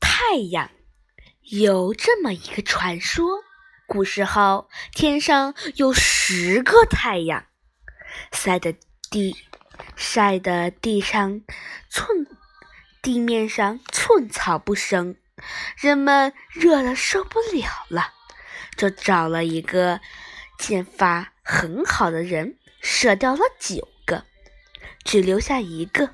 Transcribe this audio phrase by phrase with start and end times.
[0.00, 0.70] 太阳
[1.42, 3.42] 有这么一个传说：
[3.86, 7.46] 古时候，天上有十个太阳，
[8.30, 8.74] 晒的
[9.10, 9.36] 地
[9.96, 11.42] 晒的地上
[11.90, 12.26] 寸
[13.02, 15.16] 地面上寸草不生，
[15.76, 18.12] 人们热的受不了了，
[18.78, 20.00] 就找了一个
[20.56, 24.24] 剑法很好的人，射掉了九个，
[25.04, 26.10] 只留下一个，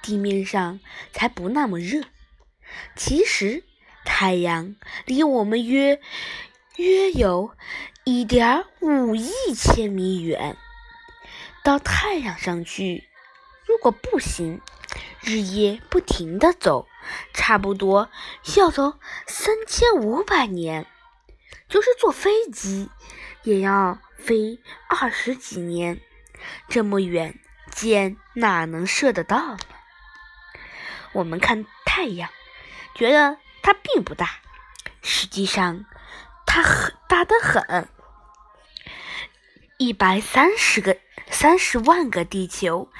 [0.00, 0.78] 地面上
[1.12, 2.04] 才不那么热。
[2.94, 3.64] 其实，
[4.04, 6.00] 太阳离我们约
[6.76, 7.50] 约有
[8.04, 10.56] 一点五亿千米远。
[11.64, 13.08] 到太阳上去，
[13.66, 14.60] 如果步行，
[15.20, 16.86] 日夜不停的走，
[17.34, 18.08] 差不多
[18.56, 18.94] 要走
[19.26, 20.84] 三千五百年；
[21.72, 22.90] 就是坐飞机，
[23.44, 25.98] 也要飞二十几年。
[26.68, 29.58] 这么远，箭哪能射得到呢？
[31.14, 32.28] 我们看太阳。
[32.94, 34.40] 觉得它并不大，
[35.00, 35.86] 实际上
[36.44, 37.88] 它很大的很。
[39.78, 40.98] 一百三十个、
[41.30, 42.90] 三十万个地球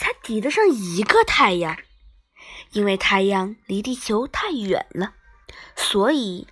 [0.00, 1.78] 才抵得上一个太阳，
[2.72, 5.14] 因为太阳离地球太远了，
[5.76, 6.48] 所以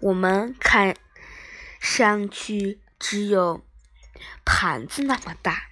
[0.00, 0.96] 我们看
[1.78, 3.62] 上去只有
[4.46, 5.64] 盘子那么大。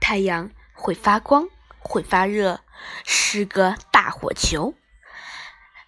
[0.00, 1.48] 太阳会发光，
[1.80, 2.60] 会发热，
[3.04, 4.74] 是个大火球。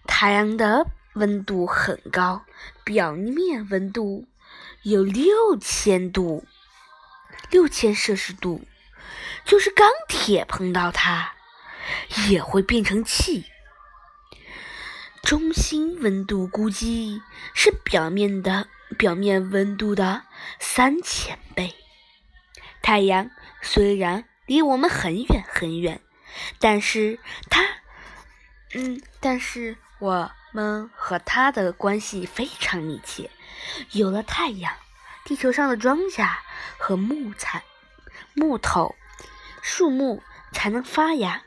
[0.05, 2.45] 太阳的温度很高，
[2.83, 4.27] 表面温度
[4.83, 6.45] 有六千度，
[7.49, 8.65] 六千摄氏度。
[9.45, 11.33] 就是钢铁碰到它，
[12.29, 13.45] 也会变成气。
[15.25, 17.19] 中心温度估计
[17.55, 20.21] 是表面的表面温度的
[20.59, 21.73] 三千倍。
[22.83, 23.31] 太阳
[23.63, 25.99] 虽然离我们很远很远，
[26.59, 27.17] 但是
[27.49, 27.65] 它，
[28.75, 29.77] 嗯，但是。
[29.97, 33.31] 我们和它的关系非常密切。
[33.91, 34.73] 有了太阳，
[35.23, 36.29] 地球上的庄稼
[36.77, 37.63] 和木材、
[38.33, 38.93] 木头、
[39.61, 40.21] 树木
[40.51, 41.43] 才能发芽、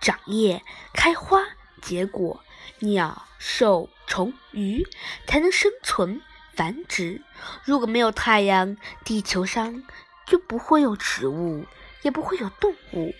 [0.00, 0.64] 长叶、
[0.94, 1.42] 开花、
[1.82, 2.40] 结果；
[2.80, 4.86] 鸟、兽、虫、鱼
[5.26, 6.20] 才能生存、
[6.54, 7.22] 繁殖。
[7.64, 9.82] 如果没有太阳，地球上
[10.26, 11.66] 就不会有植物，
[12.02, 13.14] 也不会有动物。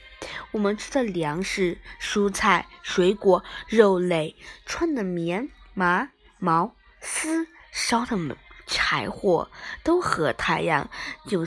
[0.53, 8.17] 我们吃的粮食、蔬菜、水果、肉类、穿的棉、麻、毛、丝、烧的
[8.67, 9.51] 柴火，
[9.83, 10.89] 都和太阳
[11.25, 11.47] 有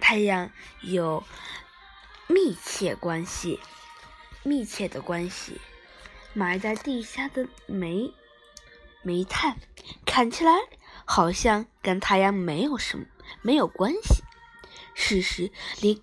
[0.00, 1.22] 太阳有
[2.26, 3.60] 密切关系。
[4.46, 5.58] 密切的关系，
[6.34, 8.12] 埋在地下的煤
[9.02, 9.56] 煤炭，
[10.04, 10.52] 看起来
[11.06, 13.06] 好像跟太阳没有什么
[13.40, 14.22] 没有关系。
[14.94, 15.50] 事实
[15.80, 16.02] 离。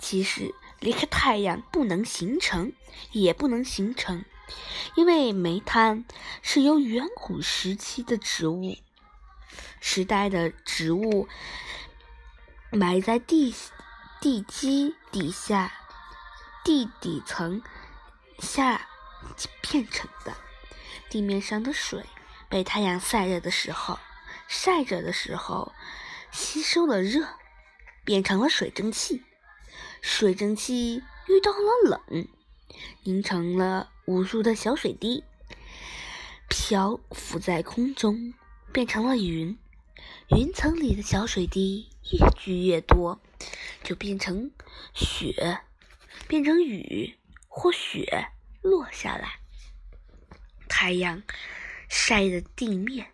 [0.00, 2.72] 其实离开太阳不能形成，
[3.10, 4.24] 也不能形成，
[4.94, 6.04] 因为煤炭
[6.40, 8.76] 是由远古时期的植物
[9.80, 11.26] 时代的植物
[12.70, 13.52] 埋在地
[14.20, 15.72] 地基底下
[16.64, 17.60] 地底层
[18.38, 18.86] 下
[19.70, 20.36] 变成的。
[21.10, 22.04] 地面上的水
[22.48, 23.98] 被太阳晒热的时候，
[24.46, 25.72] 晒着的时候
[26.30, 27.26] 吸收了热，
[28.04, 29.22] 变成了水蒸气。
[30.00, 32.28] 水蒸气遇到了冷，
[33.02, 35.24] 凝成了无数的小水滴，
[36.48, 38.34] 漂浮在空中，
[38.72, 39.58] 变成了云。
[40.28, 43.20] 云层里的小水滴越聚越多，
[43.82, 44.50] 就变成
[44.94, 45.60] 雪，
[46.26, 47.18] 变成雨
[47.48, 48.28] 或雪
[48.62, 49.40] 落下来。
[50.80, 51.24] 太阳
[51.88, 53.08] 晒的地面，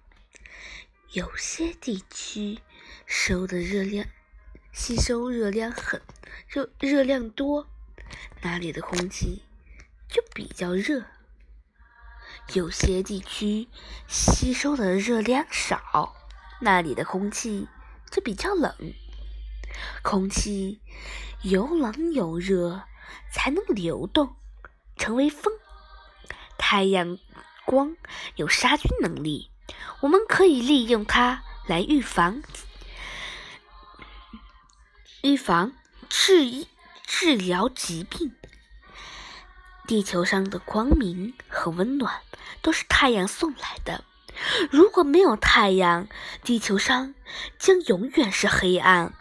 [1.13, 2.59] 有些地区
[3.07, 4.07] 收的热量。
[4.71, 6.03] 吸收热量很
[6.47, 7.67] 热，热量多，
[8.43, 9.45] 那里的空气
[10.11, 11.07] 就比较热。
[12.53, 13.67] 有些地区
[14.09, 16.15] 吸收的热量少，
[16.61, 17.67] 那里的空气
[18.11, 18.93] 就比较冷。
[20.03, 20.83] 空气
[21.41, 22.83] 有冷有热，
[23.33, 24.37] 才能流动，
[24.99, 25.51] 成为风。
[26.59, 27.19] 太阳
[27.65, 27.97] 光
[28.37, 29.51] 有杀菌能力，
[30.01, 32.43] 我们可以利用它来预防。
[35.23, 35.73] 预防、
[36.09, 36.69] 治医、
[37.07, 38.35] 治疗疾病。
[39.87, 42.21] 地球上的光明和温暖
[42.63, 44.05] 都是太阳送来的。
[44.71, 46.09] 如果没有太阳，
[46.43, 47.15] 地球上
[47.59, 49.15] 将永远是黑暗，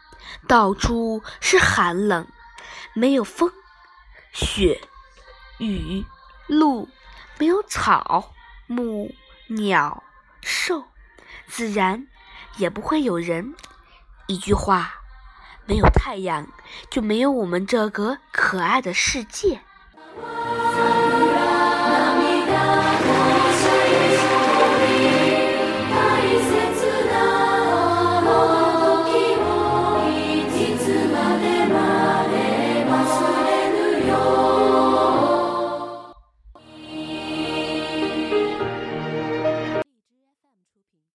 [0.48, 2.28] 到处是寒冷。
[2.94, 3.51] 没有风、
[4.31, 4.81] 雪、
[5.60, 6.06] 雨、
[6.48, 6.90] 露，
[7.40, 8.32] 没有草
[8.68, 9.13] 木、
[9.48, 10.04] 鸟、
[10.42, 10.86] 兽，
[11.48, 12.07] 自然
[12.57, 13.54] 也不会有人。
[14.27, 14.94] 一句话，
[15.65, 16.48] 没有太阳，
[16.89, 19.62] 就没有我们这个可爱的世界。